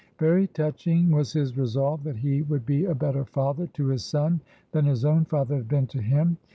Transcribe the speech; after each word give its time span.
Very 0.17 0.47
touching 0.47 1.11
was 1.11 1.31
his 1.33 1.55
resolve 1.55 2.01
that 2.05 2.15
he 2.15 2.41
would 2.41 2.65
be 2.65 2.85
a 2.85 2.95
better 2.95 3.23
father 3.23 3.67
to 3.73 3.85
his 3.89 4.03
son 4.03 4.41
than 4.71 4.85
his 4.85 5.05
own 5.05 5.25
father 5.25 5.57
had 5.57 5.67
been 5.67 5.85
to 5.85 6.01
him. 6.01 6.37